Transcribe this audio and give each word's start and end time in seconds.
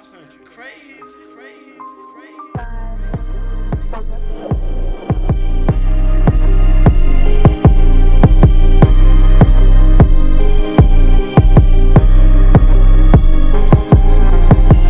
100. 0.00 0.46
Crazy, 0.46 0.96
crazy, 1.34 1.76
crazy. 2.14 2.36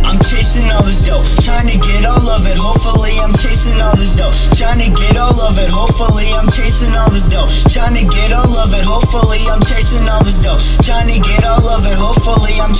I'm 0.05 0.19
chasing 0.23 0.71
all 0.71 0.83
this 0.83 1.01
dough, 1.03 1.23
trying 1.43 1.67
to 1.67 1.77
get 1.77 2.05
all 2.05 2.29
of 2.29 2.47
it. 2.47 2.55
Hopefully, 2.55 3.11
I'm 3.19 3.33
chasing 3.33 3.81
all 3.81 3.95
this 3.97 4.15
dough, 4.15 4.31
trying 4.55 4.79
to 4.79 4.89
get 4.95 5.17
all 5.17 5.41
of 5.41 5.57
it. 5.59 5.69
Hopefully, 5.69 6.31
I'm 6.31 6.47
chasing 6.49 6.95
all 6.95 7.09
this 7.09 7.27
dough, 7.27 7.47
trying 7.67 7.95
to 7.95 8.05
get 8.05 8.31
all 8.31 8.55
of 8.55 8.73
it. 8.73 8.85
Hopefully, 8.85 9.39
I'm 9.51 9.61
chasing 9.61 10.07
all 10.07 10.23
this 10.23 10.39
dough, 10.39 10.57
trying 10.85 11.07
to 11.11 11.19
get 11.19 11.43
all 11.43 11.50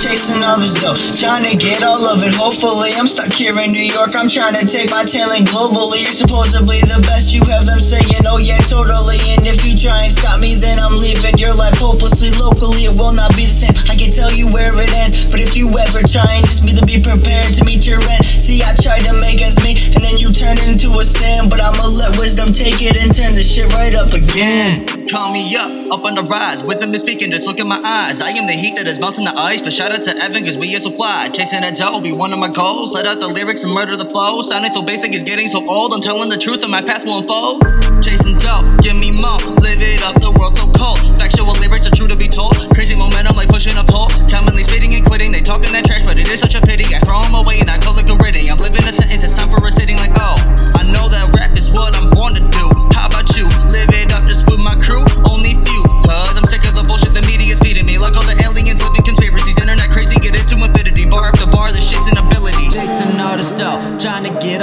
chasing 0.02 0.42
all 0.42 0.58
this 0.58 0.74
dough, 0.74 0.98
trying 1.14 1.46
to 1.46 1.54
get 1.54 1.86
all 1.86 2.02
of 2.10 2.18
it. 2.26 2.34
Hopefully, 2.34 2.90
I'm 2.98 3.06
stuck 3.06 3.30
here 3.30 3.54
in 3.54 3.70
New 3.70 3.86
York. 3.86 4.18
I'm 4.18 4.26
trying 4.26 4.58
to 4.58 4.66
take 4.66 4.90
my 4.90 5.06
talent 5.06 5.46
globally. 5.46 6.02
You're 6.02 6.18
supposedly 6.26 6.82
the 6.90 6.98
best. 7.06 7.30
You 7.30 7.46
have 7.46 7.70
them 7.70 7.78
saying, 7.78 8.26
oh 8.26 8.42
yeah, 8.42 8.58
totally. 8.66 9.22
And 9.30 9.46
if 9.46 9.62
you 9.62 9.78
try 9.78 10.02
and 10.02 10.10
stop 10.10 10.42
me, 10.42 10.58
then 10.58 10.82
I'm 10.82 10.98
leaving 10.98 11.38
your 11.38 11.54
life 11.54 11.78
hopelessly 11.78 12.34
locally. 12.34 12.90
It 12.90 12.98
will 12.98 13.14
not 13.14 13.30
be 13.38 13.46
the 13.46 13.54
same. 13.54 13.78
I 13.86 13.94
can 13.94 14.10
tell 14.10 14.34
you 14.34 14.50
where 14.50 14.74
it 14.74 14.90
ends, 14.90 15.30
but 15.30 15.38
if 15.38 15.54
you 15.54 15.70
ever 15.70 16.02
try 16.02 16.26
and 16.34 16.42
diss 16.42 16.66
me, 16.66 16.74
then 16.74 16.82
be 16.82 16.98
prepared 16.98 17.54
to 17.54 17.62
meet 17.62 17.86
your 17.86 18.02
end. 18.10 18.26
See, 18.26 18.58
I 18.58 18.74
tried 18.74 19.06
to 19.06 19.14
make 19.22 19.38
ends 19.38 19.62
meet, 19.62 19.94
and 19.94 20.02
then 20.02 20.18
you 20.18 20.34
turned 20.34 20.58
into 20.66 20.90
a 20.98 21.06
sin. 21.06 21.46
But 21.46 21.62
I'ma 21.62 21.86
let 21.86 22.18
wisdom 22.18 22.50
take 22.50 22.82
it 22.82 22.98
and 22.98 23.14
turn 23.14 23.38
the 23.38 23.44
shit 23.46 23.70
right 23.70 23.94
up 23.94 24.10
again. 24.10 25.01
Call 25.12 25.30
me 25.30 25.44
up, 25.60 25.68
up 25.92 26.08
on 26.08 26.16
the 26.16 26.24
rise. 26.24 26.64
Wisdom 26.64 26.88
is 26.96 27.04
speaking, 27.04 27.30
just 27.30 27.46
look 27.46 27.60
in 27.60 27.68
my 27.68 27.76
eyes. 27.84 28.24
I 28.24 28.32
am 28.32 28.48
the 28.48 28.56
heat 28.56 28.80
that 28.80 28.88
is 28.88 28.96
melting 28.96 29.28
the 29.28 29.36
ice. 29.36 29.60
But 29.60 29.76
shout 29.76 29.92
out 29.92 30.00
to 30.08 30.16
Evan, 30.16 30.40
cause 30.40 30.56
we 30.56 30.72
are 30.72 30.80
so 30.80 30.88
fly. 30.88 31.28
Chasing 31.28 31.60
that 31.60 31.76
dough 31.76 32.00
be 32.00 32.16
one 32.16 32.32
of 32.32 32.40
my 32.40 32.48
goals. 32.48 32.96
Let 32.96 33.04
out 33.04 33.20
the 33.20 33.28
lyrics 33.28 33.60
and 33.60 33.76
murder 33.76 33.92
the 33.92 34.08
flow. 34.08 34.40
Sounding 34.40 34.72
so 34.72 34.80
basic 34.80 35.12
is 35.12 35.20
getting 35.20 35.52
so 35.52 35.60
old. 35.68 35.92
I'm 35.92 36.00
telling 36.00 36.32
the 36.32 36.40
truth 36.40 36.64
and 36.64 36.72
my 36.72 36.80
path 36.80 37.04
will 37.04 37.20
unfold. 37.20 37.60
Chasing 38.00 38.40
dough, 38.40 38.64
give 38.80 38.96
me 38.96 39.12
more. 39.12 39.36
Live 39.60 39.84
it 39.84 40.00
up, 40.00 40.16
the 40.16 40.32
world's 40.32 40.56
so 40.56 40.64
cold. 40.72 40.96
Factual 41.20 41.52
lyrics 41.60 41.84
are 41.84 41.92
true 41.92 42.08
to 42.08 42.16
be 42.16 42.24
told. 42.24 42.56
Crazy 42.72 42.96
momentum 42.96 43.36
like 43.36 43.52
pushing 43.52 43.76
a 43.76 43.84
pole. 43.84 44.08
Commonly 44.32 44.64
spitting 44.64 44.96
and 44.96 45.04
quitting. 45.04 45.28
They 45.28 45.44
talking 45.44 45.76
that 45.76 45.84
trash, 45.84 46.08
but 46.08 46.16
it 46.16 46.24
is 46.32 46.40
such 46.40 46.56
a 46.56 46.64
pity. 46.64 46.88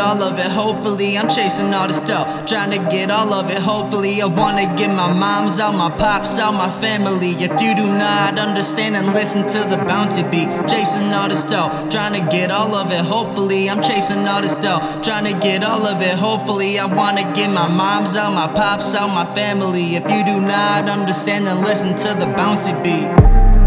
All 0.10 0.24
of 0.24 0.40
it. 0.40 0.52
Hopefully, 0.52 1.20
I'm 1.20 1.30
chasing 1.30 1.72
all 1.72 1.88
this 1.88 2.02
dough, 2.02 2.26
trying 2.48 2.72
to 2.72 2.80
get 2.90 3.12
all 3.12 3.32
of 3.32 3.52
it. 3.52 3.62
Hopefully, 3.62 4.22
I 4.24 4.26
wanna 4.26 4.66
get 4.76 4.90
my 4.90 5.12
moms 5.14 5.60
out, 5.60 5.76
my 5.76 5.92
pops 5.92 6.40
out, 6.40 6.54
my 6.54 6.70
family. 6.70 7.32
If 7.48 7.62
you 7.62 7.76
do 7.76 7.88
not 7.88 8.40
understand, 8.40 8.96
then 8.96 9.14
listen 9.14 9.46
to 9.56 9.60
the 9.70 9.78
bounty 9.78 10.24
beat. 10.24 10.50
Chasing 10.68 11.14
all 11.14 11.30
this 11.30 11.44
dough, 11.44 11.70
trying 11.92 12.16
to 12.20 12.24
get 12.32 12.50
all 12.50 12.74
of 12.74 12.92
it. 12.92 13.06
Hopefully, 13.06 13.70
I'm 13.70 13.84
chasing 13.84 14.28
all 14.28 14.42
this 14.42 14.56
dough, 14.56 14.82
trying 15.04 15.26
to 15.32 15.40
get 15.48 15.64
all 15.64 15.86
of 15.86 16.02
it. 16.02 16.16
Hopefully, 16.18 16.80
I 16.80 16.86
wanna 16.86 17.32
get 17.34 17.52
my 17.52 17.68
moms 17.68 18.16
out, 18.16 18.34
my 18.34 18.48
pops 18.48 18.96
out, 18.96 19.10
my 19.14 19.28
family. 19.36 19.96
If 19.96 20.10
you 20.10 20.22
do 20.26 20.42
not 20.42 20.90
understand, 20.90 21.46
then 21.46 21.64
listen 21.64 21.90
to 22.04 22.10
the 22.22 22.28
bouncy 22.40 22.74
beat. 22.84 23.59